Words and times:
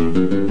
Música 0.00 0.49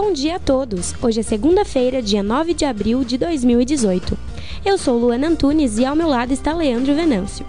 Bom 0.00 0.12
dia 0.12 0.36
a 0.36 0.38
todos! 0.38 0.94
Hoje 1.02 1.18
é 1.18 1.22
segunda-feira, 1.24 2.00
dia 2.00 2.22
9 2.22 2.54
de 2.54 2.64
abril 2.64 3.02
de 3.02 3.18
2018. 3.18 4.16
Eu 4.64 4.78
sou 4.78 4.96
Luana 4.96 5.26
Antunes 5.26 5.76
e 5.76 5.84
ao 5.84 5.96
meu 5.96 6.06
lado 6.06 6.32
está 6.32 6.54
Leandro 6.54 6.94
Venâncio. 6.94 7.44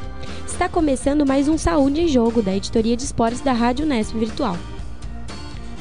Está 0.47 0.67
começando 0.67 1.27
mais 1.27 1.47
um 1.47 1.59
Saúde 1.59 2.01
em 2.01 2.07
Jogo 2.07 2.41
da 2.41 2.55
editoria 2.55 2.97
de 2.97 3.03
esportes 3.03 3.41
da 3.41 3.53
Rádio 3.53 3.85
Nesp 3.85 4.17
Virtual. 4.17 4.57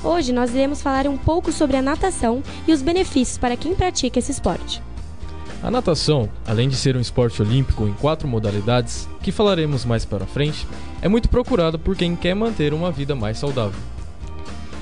Hoje 0.05 0.31
nós 0.31 0.51
iremos 0.51 0.83
falar 0.83 1.07
um 1.07 1.17
pouco 1.17 1.51
sobre 1.51 1.79
a 1.79 1.83
natação 1.83 2.43
e 2.67 2.73
os 2.75 2.83
benefícios 2.83 3.39
para 3.39 3.57
quem 3.57 3.75
pratica 3.75 4.19
esse 4.19 4.31
esporte. 4.31 4.83
A 5.63 5.71
natação, 5.71 6.29
além 6.47 6.69
de 6.69 6.77
ser 6.77 6.99
um 6.99 7.01
esporte 7.01 7.41
olímpico 7.41 7.89
em 7.89 7.95
quatro 7.95 8.29
modalidades, 8.29 9.09
que 9.23 9.33
falaremos 9.33 9.87
mais 9.87 10.05
para 10.05 10.27
frente, 10.27 10.67
é 11.01 11.09
muito 11.09 11.31
procurada 11.31 11.79
por 11.79 11.97
quem 11.97 12.15
quer 12.15 12.35
manter 12.35 12.75
uma 12.75 12.93
vida 12.93 13.17
mais 13.17 13.39
saudável. 13.39 13.81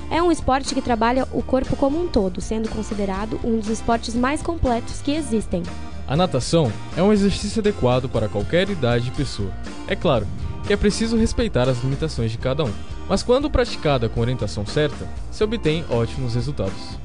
É 0.09 0.21
um 0.21 0.31
esporte 0.31 0.73
que 0.73 0.81
trabalha 0.81 1.27
o 1.31 1.43
corpo 1.43 1.75
como 1.75 2.01
um 2.01 2.07
todo, 2.07 2.39
sendo 2.39 2.69
considerado 2.69 3.39
um 3.43 3.59
dos 3.59 3.69
esportes 3.69 4.15
mais 4.15 4.41
completos 4.41 5.01
que 5.01 5.11
existem. 5.11 5.63
A 6.07 6.15
natação 6.15 6.71
é 6.95 7.03
um 7.03 7.11
exercício 7.11 7.59
adequado 7.59 8.07
para 8.07 8.29
qualquer 8.29 8.69
idade 8.69 9.09
e 9.09 9.11
pessoa. 9.11 9.51
É 9.87 9.95
claro 9.95 10.25
que 10.65 10.71
é 10.71 10.77
preciso 10.77 11.17
respeitar 11.17 11.67
as 11.67 11.83
limitações 11.83 12.31
de 12.31 12.37
cada 12.37 12.63
um, 12.63 12.71
mas 13.09 13.21
quando 13.21 13.49
praticada 13.49 14.07
com 14.07 14.21
orientação 14.21 14.65
certa, 14.65 15.07
se 15.31 15.43
obtém 15.43 15.83
ótimos 15.89 16.35
resultados. 16.35 16.97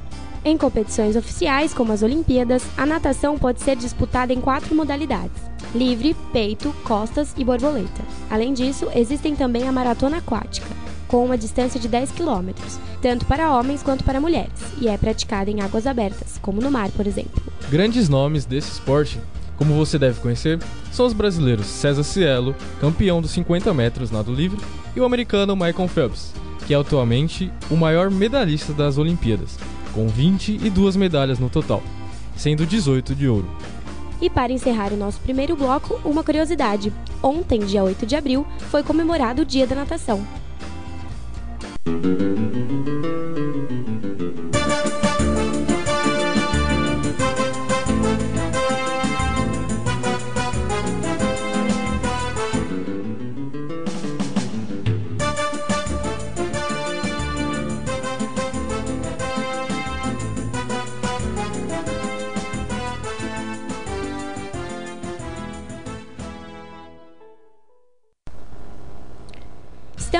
Em 0.44 0.56
competições 0.56 1.14
oficiais, 1.14 1.72
como 1.72 1.92
as 1.92 2.02
Olimpíadas, 2.02 2.64
a 2.77 2.84
natação 2.84 3.38
pode 3.38 3.60
ser 3.60 3.77
disputada 3.77 4.32
em 4.32 4.40
quatro 4.40 4.74
modalidades: 4.74 5.40
livre, 5.74 6.16
peito, 6.32 6.74
costas 6.84 7.32
e 7.36 7.44
borboleta. 7.44 8.02
Além 8.28 8.52
disso, 8.52 8.88
existem 8.94 9.36
também 9.36 9.68
a 9.68 9.72
maratona 9.72 10.18
aquática, 10.18 10.81
com 11.12 11.27
uma 11.27 11.36
distância 11.36 11.78
de 11.78 11.88
10 11.88 12.12
km, 12.12 12.52
tanto 13.02 13.27
para 13.27 13.55
homens 13.55 13.82
quanto 13.82 14.02
para 14.02 14.18
mulheres, 14.18 14.55
e 14.80 14.88
é 14.88 14.96
praticada 14.96 15.50
em 15.50 15.60
águas 15.60 15.86
abertas, 15.86 16.38
como 16.41 16.58
no 16.58 16.70
mar, 16.70 16.91
por 16.92 17.06
exemplo. 17.06 17.42
Grandes 17.68 18.08
nomes 18.08 18.46
desse 18.46 18.72
esporte, 18.72 19.20
como 19.58 19.74
você 19.74 19.98
deve 19.98 20.18
conhecer, 20.20 20.58
são 20.90 21.05
os 21.05 21.12
brasileiros 21.12 21.66
César 21.66 22.02
Cielo, 22.02 22.56
campeão 22.80 23.20
dos 23.20 23.30
50 23.33 23.74
metros 23.74 24.10
nado 24.10 24.33
livre, 24.33 24.58
e 24.96 25.00
o 25.00 25.05
americano 25.05 25.55
Michael 25.55 25.86
Phelps, 25.86 26.33
que 26.66 26.72
é 26.72 26.78
atualmente 26.78 27.52
o 27.70 27.77
maior 27.77 28.10
medalhista 28.10 28.72
das 28.72 28.96
Olimpíadas, 28.96 29.58
com 29.92 30.08
22 30.08 30.96
medalhas 30.96 31.38
no 31.38 31.50
total, 31.50 31.83
sendo 32.34 32.64
18 32.64 33.14
de 33.14 33.28
ouro. 33.28 33.50
E 34.18 34.30
para 34.30 34.50
encerrar 34.50 34.94
o 34.94 34.96
nosso 34.96 35.20
primeiro 35.20 35.56
bloco, 35.56 36.00
uma 36.06 36.24
curiosidade. 36.24 36.90
Ontem, 37.22 37.60
dia 37.60 37.84
8 37.84 38.06
de 38.06 38.16
abril, 38.16 38.46
foi 38.70 38.83
comemorado 38.83 39.42
o 39.42 39.44
Dia 39.44 39.66
da 39.66 39.74
Natação. 39.74 40.27
Música 41.84 42.41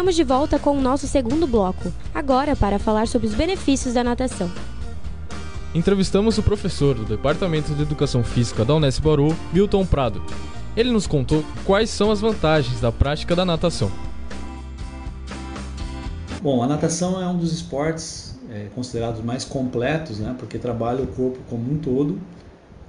Estamos 0.03 0.17
de 0.17 0.25
volta 0.25 0.59
com 0.59 0.77
o 0.77 0.81
nosso 0.81 1.07
segundo 1.07 1.47
bloco, 1.47 1.93
agora 2.13 2.57
para 2.57 2.77
falar 2.77 3.07
sobre 3.07 3.29
os 3.29 3.35
benefícios 3.35 3.95
da 3.95 4.03
natação. 4.03 4.51
Entrevistamos 5.73 6.37
o 6.39 6.43
professor 6.43 6.97
do 6.97 7.05
Departamento 7.05 7.73
de 7.73 7.83
Educação 7.83 8.25
Física 8.25 8.65
da 8.65 8.75
Unesp 8.75 9.01
Bauru, 9.01 9.29
Milton 9.53 9.87
Prado. 9.87 10.21
Ele 10.77 10.91
nos 10.91 11.07
contou 11.07 11.45
quais 11.65 11.89
são 11.89 12.11
as 12.11 12.21
vantagens 12.21 12.81
da 12.81 12.91
prática 12.91 13.37
da 13.37 13.45
natação. 13.45 13.93
Bom, 16.43 16.65
a 16.65 16.67
natação 16.67 17.23
é 17.23 17.27
um 17.29 17.39
dos 17.39 17.53
esportes 17.53 18.37
é, 18.51 18.67
considerados 18.75 19.23
mais 19.23 19.45
completos, 19.45 20.19
né, 20.19 20.35
porque 20.37 20.59
trabalha 20.59 21.05
o 21.05 21.07
corpo 21.07 21.39
como 21.49 21.73
um 21.73 21.79
todo, 21.79 22.19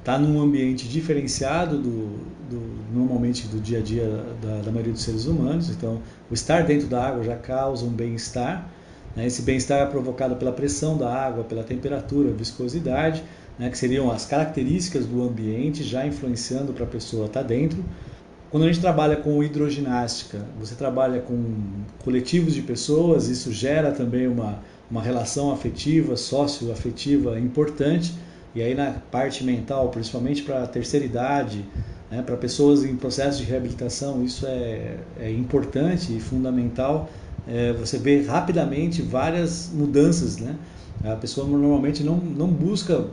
está 0.03 0.19
num 0.19 0.41
ambiente 0.41 0.85
diferenciado 0.89 1.77
do, 1.77 2.07
do, 2.49 2.61
normalmente 2.93 3.47
do 3.47 3.57
dia 3.61 3.79
a 3.79 3.81
dia 3.81 4.05
da, 4.41 4.57
da, 4.57 4.69
maioria 4.69 4.91
dos 4.91 5.01
seres 5.01 5.25
humanos. 5.25 5.69
Então, 5.69 6.01
o 6.29 6.33
estar 6.33 6.65
dentro 6.65 6.87
da 6.87 7.07
água 7.07 7.23
já 7.23 7.37
causa 7.37 7.85
um 7.85 7.89
bem-estar. 7.89 8.69
Né? 9.15 9.25
Esse 9.25 9.41
bem-estar 9.43 9.79
é 9.79 9.85
provocado 9.85 10.35
pela 10.35 10.51
pressão 10.51 10.97
da 10.97 11.09
água, 11.09 11.45
pela 11.45 11.63
temperatura, 11.63 12.31
viscosidade, 12.31 13.23
né? 13.57 13.69
que 13.69 13.77
seriam 13.77 14.11
as 14.11 14.25
características 14.25 15.05
do 15.05 15.23
ambiente 15.23 15.83
já 15.83 16.05
influenciando 16.05 16.73
para 16.73 16.83
a 16.83 16.87
pessoa 16.87 17.27
estar 17.27 17.41
tá 17.41 17.47
dentro. 17.47 17.81
Quando 18.51 18.63
a 18.63 18.67
gente 18.67 18.81
trabalha 18.81 19.15
com 19.15 19.41
hidroginástica, 19.41 20.45
você 20.59 20.75
trabalha 20.75 21.21
com 21.21 21.55
coletivos 22.03 22.53
de 22.53 22.61
pessoas, 22.61 23.29
isso 23.29 23.53
gera 23.53 23.89
também 23.89 24.27
uma, 24.27 24.59
uma 24.91 25.01
relação 25.01 25.49
afetiva, 25.49 26.17
socioafetiva 26.17 27.39
importante 27.39 28.13
e 28.55 28.61
aí 28.61 28.75
na 28.75 28.91
parte 29.11 29.43
mental, 29.43 29.89
principalmente 29.89 30.43
para 30.43 30.63
a 30.63 30.67
terceira 30.67 31.05
idade, 31.05 31.65
né, 32.11 32.21
para 32.21 32.37
pessoas 32.37 32.83
em 32.83 32.95
processo 32.95 33.39
de 33.39 33.45
reabilitação, 33.45 34.23
isso 34.23 34.45
é, 34.45 34.97
é 35.19 35.31
importante 35.31 36.15
e 36.15 36.19
fundamental. 36.19 37.09
É, 37.47 37.73
você 37.73 37.97
vê 37.97 38.21
rapidamente 38.21 39.01
várias 39.01 39.69
mudanças, 39.73 40.37
né? 40.37 40.55
A 41.03 41.15
pessoa 41.15 41.45
normalmente 41.45 42.03
não, 42.03 42.15
não 42.15 42.47
busca 42.47 43.07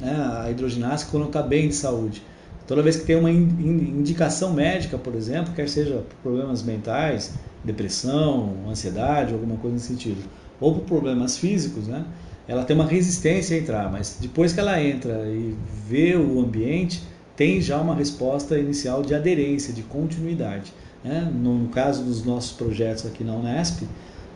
né, 0.00 0.42
a 0.42 0.50
hidroginástica 0.50 1.12
quando 1.12 1.26
está 1.26 1.42
bem 1.42 1.68
de 1.68 1.74
saúde. 1.74 2.22
Toda 2.66 2.82
vez 2.82 2.96
que 2.96 3.04
tem 3.04 3.14
uma 3.14 3.30
indicação 3.30 4.52
médica, 4.52 4.98
por 4.98 5.14
exemplo, 5.14 5.52
quer 5.54 5.68
seja 5.68 5.94
por 5.98 6.16
problemas 6.22 6.64
mentais, 6.64 7.34
depressão, 7.62 8.54
ansiedade, 8.68 9.32
alguma 9.32 9.56
coisa 9.56 9.74
nesse 9.74 9.86
sentido, 9.86 10.20
ou 10.58 10.74
por 10.74 10.84
problemas 10.84 11.36
físicos, 11.36 11.86
né? 11.86 12.04
Ela 12.48 12.64
tem 12.64 12.76
uma 12.76 12.86
resistência 12.86 13.56
a 13.56 13.60
entrar, 13.60 13.90
mas 13.90 14.18
depois 14.20 14.52
que 14.52 14.60
ela 14.60 14.80
entra 14.80 15.26
e 15.26 15.54
vê 15.88 16.14
o 16.14 16.40
ambiente, 16.40 17.02
tem 17.36 17.60
já 17.60 17.78
uma 17.80 17.94
resposta 17.94 18.58
inicial 18.58 19.02
de 19.02 19.14
aderência, 19.14 19.72
de 19.72 19.82
continuidade. 19.82 20.72
Né? 21.04 21.30
No, 21.32 21.68
caso 21.68 22.02
dos 22.02 22.24
nossos 22.24 22.52
projetos 22.52 23.04
aqui 23.04 23.22
na 23.22 23.34
Unesp, 23.34 23.82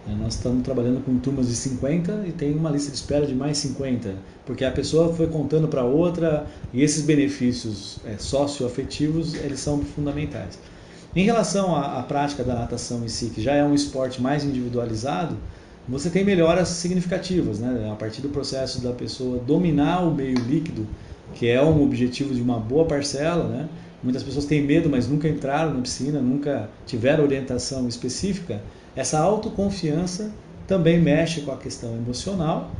né, 0.06 0.16
nós 0.18 0.34
estamos 0.34 0.62
trabalhando 0.62 1.02
com 1.04 1.18
turmas 1.18 1.48
de 1.48 1.54
50 1.54 2.24
e 2.26 2.32
tem 2.32 2.54
uma 2.54 2.70
lista 2.70 2.90
de 2.90 2.96
espera 2.96 3.26
de 3.26 3.34
mais 3.34 3.58
50, 3.58 4.14
porque 4.44 4.64
a 4.64 4.70
pessoa 4.70 5.12
foi 5.12 5.26
contando 5.26 5.68
para 5.68 5.84
outra 5.84 6.46
e 6.72 6.82
esses 6.82 7.04
benefícios 7.04 7.98
é, 8.04 8.16
socioafetivos 8.18 9.34
eles 9.34 9.60
são 9.60 9.82
fundamentais. 9.82 10.58
Em 11.14 11.24
relação 11.24 11.74
à, 11.74 11.98
à 11.98 12.02
prática 12.02 12.44
da 12.44 12.54
natação 12.54 13.04
em 13.04 13.08
si, 13.08 13.30
que 13.30 13.42
já 13.42 13.54
é 13.54 13.64
um 13.64 13.74
esporte 13.74 14.22
mais 14.22 14.44
individualizado, 14.44 15.36
você 15.90 16.08
tem 16.08 16.24
melhoras 16.24 16.68
significativas, 16.68 17.58
né? 17.58 17.90
A 17.92 17.96
partir 17.96 18.20
do 18.20 18.28
processo 18.28 18.80
da 18.80 18.92
pessoa 18.92 19.38
dominar 19.38 20.02
o 20.06 20.14
meio 20.14 20.38
líquido, 20.38 20.86
que 21.34 21.48
é 21.48 21.60
um 21.62 21.82
objetivo 21.82 22.32
de 22.32 22.40
uma 22.40 22.58
boa 22.58 22.84
parcela, 22.84 23.48
né? 23.48 23.68
Muitas 24.02 24.22
pessoas 24.22 24.46
têm 24.46 24.62
medo, 24.62 24.88
mas 24.88 25.08
nunca 25.08 25.28
entraram 25.28 25.74
na 25.74 25.80
piscina, 25.82 26.20
nunca 26.20 26.70
tiveram 26.86 27.24
orientação 27.24 27.88
específica. 27.88 28.62
Essa 28.94 29.18
autoconfiança 29.18 30.32
também 30.66 30.98
mexe 31.00 31.40
com 31.40 31.50
a 31.50 31.56
questão 31.56 31.94
emocional 31.96 32.70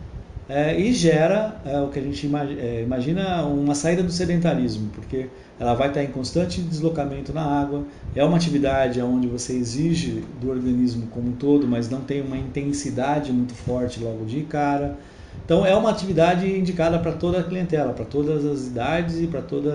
é, 0.52 0.76
e 0.76 0.92
gera 0.92 1.54
é, 1.64 1.80
o 1.80 1.86
que 1.86 2.00
a 2.00 2.02
gente 2.02 2.26
imagina, 2.26 2.60
é, 2.60 2.82
imagina 2.82 3.44
uma 3.44 3.72
saída 3.72 4.02
do 4.02 4.10
sedentarismo, 4.10 4.90
porque 4.92 5.28
ela 5.60 5.74
vai 5.74 5.86
estar 5.86 6.02
em 6.02 6.08
constante 6.08 6.60
deslocamento 6.60 7.32
na 7.32 7.42
água. 7.42 7.84
É 8.16 8.24
uma 8.24 8.36
atividade 8.36 9.00
onde 9.00 9.28
você 9.28 9.52
exige 9.52 10.24
do 10.40 10.50
organismo 10.50 11.06
como 11.12 11.28
um 11.28 11.32
todo, 11.32 11.68
mas 11.68 11.88
não 11.88 12.00
tem 12.00 12.20
uma 12.20 12.36
intensidade 12.36 13.32
muito 13.32 13.54
forte 13.54 14.00
logo 14.00 14.24
de 14.24 14.40
cara. 14.40 14.96
Então 15.44 15.64
é 15.64 15.76
uma 15.76 15.90
atividade 15.90 16.50
indicada 16.50 16.98
para 16.98 17.12
toda 17.12 17.38
a 17.38 17.44
clientela, 17.44 17.92
para 17.92 18.04
todas 18.04 18.44
as 18.44 18.66
idades 18.66 19.20
e 19.20 19.28
para 19.28 19.42
todas 19.42 19.72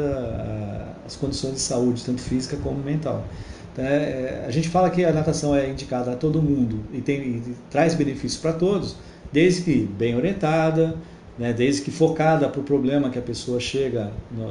as 1.05 1.15
condições 1.15 1.53
de 1.53 1.61
saúde, 1.61 2.03
tanto 2.03 2.19
física 2.19 2.57
como 2.57 2.83
mental. 2.83 3.23
Então, 3.71 3.85
é, 3.85 4.43
a 4.45 4.51
gente 4.51 4.67
fala 4.67 4.89
que 4.89 5.05
a 5.05 5.13
natação 5.13 5.55
é 5.55 5.69
indicada 5.69 6.11
a 6.11 6.15
todo 6.15 6.41
mundo 6.41 6.81
e, 6.93 6.99
tem, 6.99 7.21
e 7.21 7.55
traz 7.69 7.93
benefícios 7.93 8.41
para 8.41 8.51
todos, 8.51 8.97
desde 9.31 9.61
que 9.63 9.89
bem 9.97 10.15
orientada, 10.15 10.95
né, 11.37 11.53
desde 11.53 11.81
que 11.81 11.91
focada 11.91 12.47
para 12.47 12.61
o 12.61 12.63
problema 12.63 13.09
que 13.09 13.19
a 13.19 13.21
pessoa 13.21 13.59
chega 13.59 14.11
no, 14.31 14.45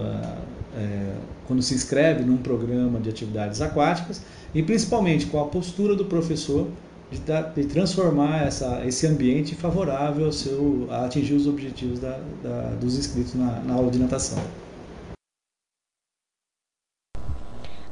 é, 0.77 1.15
quando 1.47 1.63
se 1.63 1.75
inscreve 1.75 2.25
num 2.25 2.37
programa 2.37 2.99
de 3.01 3.09
atividades 3.09 3.61
aquáticas 3.61 4.23
e 4.55 4.63
principalmente 4.63 5.27
com 5.27 5.41
a 5.41 5.47
postura 5.47 5.95
do 5.95 6.05
professor 6.05 6.69
de, 7.11 7.19
de 7.63 7.69
transformar 7.69 8.47
essa, 8.47 8.83
esse 8.85 9.07
ambiente 9.07 9.55
favorável 9.55 10.27
ao 10.27 10.33
seu, 10.33 10.87
a 10.91 11.05
atingir 11.05 11.35
os 11.35 11.47
objetivos 11.47 12.01
da, 12.01 12.19
da, 12.43 12.75
dos 12.81 12.99
inscritos 12.99 13.35
na, 13.35 13.61
na 13.61 13.75
aula 13.75 13.91
de 13.91 13.99
natação. 13.99 14.43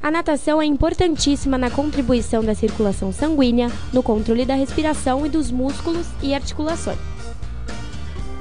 A 0.02 0.10
natação 0.10 0.60
é 0.60 0.64
importantíssima 0.64 1.56
na 1.56 1.70
contribuição 1.70 2.42
da 2.42 2.56
circulação 2.56 3.12
sanguínea, 3.12 3.70
no 3.92 4.02
controle 4.02 4.44
da 4.44 4.56
respiração 4.56 5.24
e 5.24 5.28
dos 5.28 5.52
músculos 5.52 6.08
e 6.20 6.34
articulações. 6.34 6.98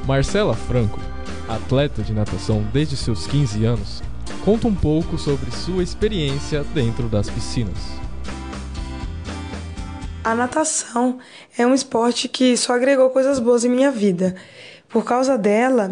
Marcela 0.08 0.56
Franco, 0.56 1.00
atleta 1.48 2.02
de 2.02 2.14
natação 2.14 2.64
desde 2.74 2.98
seus 2.98 3.28
15 3.28 3.64
anos, 3.64 4.02
conta 4.44 4.68
um 4.68 4.74
pouco 4.74 5.20
sobre 5.20 5.52
sua 5.52 5.84
experiência 5.84 6.64
dentro 6.74 7.08
das 7.08 7.30
piscinas. 7.30 7.78
A 10.24 10.34
natação 10.34 11.20
é 11.56 11.66
um 11.68 11.76
esporte 11.76 12.28
que 12.28 12.58
só 12.58 12.74
agregou 12.74 13.12
coisas 13.12 13.38
boas 13.38 13.64
em 13.64 13.70
minha 13.70 13.92
vida. 13.92 14.36
Por 14.90 15.06
causa 15.06 15.38
dela, 15.38 15.92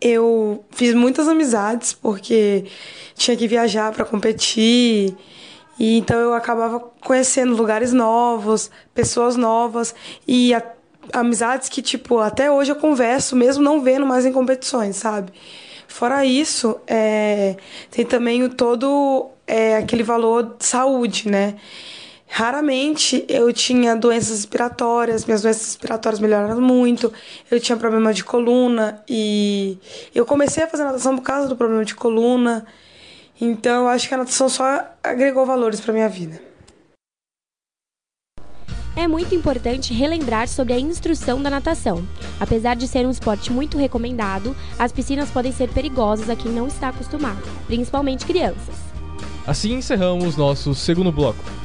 eu 0.00 0.64
fiz 0.70 0.94
muitas 0.94 1.28
amizades 1.28 1.92
porque 1.92 2.64
tinha 3.14 3.36
que 3.36 3.46
viajar 3.46 3.92
para 3.92 4.04
competir. 4.04 5.14
E 5.78 5.96
então 5.98 6.18
eu 6.18 6.34
acabava 6.34 6.80
conhecendo 7.00 7.54
lugares 7.54 7.92
novos, 7.92 8.70
pessoas 8.94 9.36
novas 9.36 9.94
e 10.26 10.54
a, 10.54 10.62
amizades 11.12 11.68
que 11.68 11.82
tipo 11.82 12.18
até 12.18 12.50
hoje 12.50 12.70
eu 12.72 12.76
converso 12.76 13.34
mesmo 13.34 13.62
não 13.62 13.80
vendo 13.80 14.06
mais 14.06 14.26
em 14.26 14.32
competições, 14.32 14.96
sabe? 14.96 15.32
Fora 15.88 16.24
isso, 16.24 16.78
é, 16.86 17.56
tem 17.90 18.06
também 18.06 18.44
o 18.44 18.48
todo 18.48 19.30
é, 19.46 19.76
aquele 19.76 20.04
valor 20.04 20.54
de 20.58 20.64
saúde, 20.64 21.28
né? 21.28 21.56
Raramente 22.32 23.24
eu 23.28 23.52
tinha 23.52 23.96
doenças 23.96 24.30
respiratórias, 24.30 25.24
minhas 25.24 25.42
doenças 25.42 25.66
respiratórias 25.66 26.20
melhoraram 26.20 26.60
muito, 26.60 27.12
eu 27.50 27.58
tinha 27.58 27.76
problema 27.76 28.14
de 28.14 28.22
coluna 28.22 29.02
e 29.08 29.76
eu 30.14 30.24
comecei 30.24 30.62
a 30.62 30.68
fazer 30.68 30.84
natação 30.84 31.16
por 31.16 31.22
causa 31.22 31.48
do 31.48 31.56
problema 31.56 31.84
de 31.84 31.96
coluna. 31.96 32.64
Então 33.40 33.82
eu 33.82 33.88
acho 33.88 34.06
que 34.06 34.14
a 34.14 34.18
natação 34.18 34.48
só 34.48 34.86
agregou 35.02 35.44
valores 35.44 35.80
para 35.80 35.92
minha 35.92 36.08
vida. 36.08 36.40
É 38.96 39.08
muito 39.08 39.34
importante 39.34 39.92
relembrar 39.92 40.46
sobre 40.46 40.72
a 40.72 40.78
instrução 40.78 41.42
da 41.42 41.50
natação. 41.50 42.06
Apesar 42.38 42.76
de 42.76 42.86
ser 42.86 43.04
um 43.06 43.10
esporte 43.10 43.52
muito 43.52 43.76
recomendado, 43.76 44.54
as 44.78 44.92
piscinas 44.92 45.30
podem 45.30 45.52
ser 45.52 45.68
perigosas 45.70 46.30
a 46.30 46.36
quem 46.36 46.52
não 46.52 46.68
está 46.68 46.90
acostumado, 46.90 47.42
principalmente 47.66 48.24
crianças. 48.24 48.76
Assim 49.46 49.74
encerramos 49.74 50.36
nosso 50.36 50.74
segundo 50.74 51.10
bloco. 51.10 51.59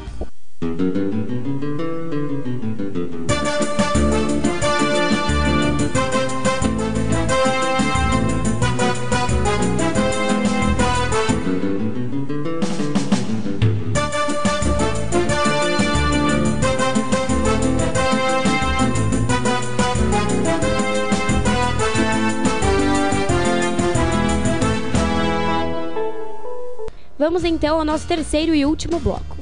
Vamos 27.17 27.43
então 27.43 27.79
ao 27.79 27.83
nosso 27.83 28.07
terceiro 28.07 28.53
e 28.53 28.65
último 28.67 28.99
bloco. 28.99 29.34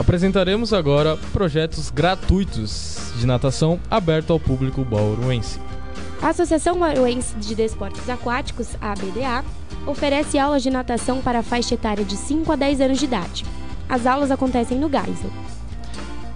Apresentaremos 0.00 0.72
agora 0.72 1.18
projetos 1.30 1.90
gratuitos 1.90 3.12
de 3.18 3.26
natação 3.26 3.78
aberto 3.90 4.32
ao 4.32 4.40
público 4.40 4.82
bauruense. 4.82 5.60
A 6.22 6.28
Associação 6.28 6.78
Bauruense 6.78 7.36
de 7.36 7.54
Desportos 7.54 8.08
Aquáticos, 8.08 8.68
ABDA, 8.80 9.44
oferece 9.86 10.38
aulas 10.38 10.62
de 10.62 10.70
natação 10.70 11.20
para 11.20 11.40
a 11.40 11.42
faixa 11.42 11.74
etária 11.74 12.02
de 12.02 12.16
5 12.16 12.50
a 12.50 12.56
10 12.56 12.80
anos 12.80 12.98
de 12.98 13.04
idade. 13.04 13.44
As 13.90 14.06
aulas 14.06 14.30
acontecem 14.30 14.78
no 14.78 14.88
Geisel. 14.88 15.30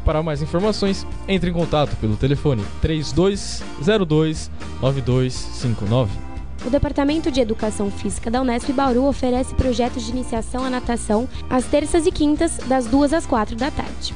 Para 0.05 0.23
mais 0.23 0.43
informações, 0.43 1.07
entre 1.27 1.49
em 1.49 1.55
contato 1.55 1.97
pelo 1.97 2.19
telefone 2.19 2.63
3202 2.83 4.51
9259. 4.83 6.24
O 6.67 6.71
Departamento 6.71 7.31
de 7.31 7.41
Educação 7.41 7.91
Física 7.91 8.31
da 8.31 8.41
Unesp 8.41 8.73
Bauru 8.73 9.05
oferece 9.05 9.55
projetos 9.55 10.05
de 10.05 10.11
iniciação 10.11 10.65
à 10.65 10.71
natação 10.71 11.29
às 11.51 11.67
terças 11.67 12.07
e 12.07 12.11
quintas, 12.11 12.57
das 12.67 12.87
2 12.87 13.13
às 13.13 13.27
4 13.27 13.55
da 13.55 13.71
tarde. 13.71 14.15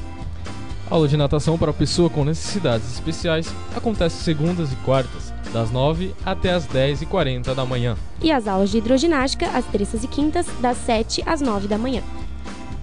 Aula 0.89 1.07
de 1.07 1.15
natação 1.15 1.59
para 1.59 1.71
pessoa 1.71 2.09
com 2.09 2.25
necessidades 2.25 2.91
especiais 2.91 3.53
acontece 3.75 4.23
segundas 4.23 4.73
e 4.73 4.75
quartas, 4.77 5.31
das 5.53 5.69
9 5.69 6.15
até 6.25 6.51
as 6.51 6.67
10h40 6.67 7.53
da 7.53 7.63
manhã. 7.63 7.95
E 8.19 8.31
as 8.31 8.47
aulas 8.47 8.71
de 8.71 8.79
hidroginástica 8.79 9.47
às 9.49 9.65
terças 9.65 10.03
e 10.03 10.07
quintas, 10.07 10.47
das 10.59 10.77
7 10.77 11.21
às 11.27 11.41
9 11.41 11.67
da 11.67 11.77
manhã. 11.77 12.01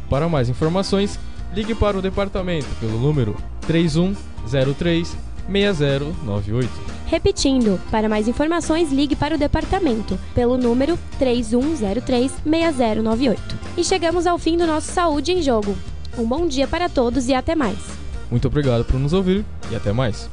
Para 0.08 0.28
mais 0.28 0.48
informações, 0.48 1.19
ligue 1.52 1.74
para 1.74 1.98
o 1.98 2.02
departamento 2.02 2.69
pelo 2.78 3.00
número 3.00 3.34
3103 3.62 5.16
6098. 5.50 6.95
Repetindo, 7.06 7.81
para 7.91 8.08
mais 8.08 8.29
informações, 8.29 8.93
ligue 8.93 9.14
para 9.14 9.37
o 9.37 9.38
departamento 9.38 10.19
pelo 10.35 10.58
número 10.58 10.99
3103-6098. 11.20 13.38
E 13.76 13.85
chegamos 13.85 14.26
ao 14.26 14.37
fim 14.38 14.56
do 14.56 14.67
nosso 14.67 14.91
Saúde 14.93 15.31
em 15.32 15.41
Jogo. 15.41 15.76
Um 16.19 16.25
bom 16.25 16.44
dia 16.47 16.67
para 16.67 16.88
todos 16.88 17.29
e 17.29 17.35
até 17.35 17.55
mais. 17.55 17.79
Muito 18.31 18.49
obrigado 18.49 18.85
por 18.85 18.99
nos 18.99 19.12
ouvir 19.12 19.44
e 19.70 19.76
até 19.76 19.93
mais. 19.93 20.29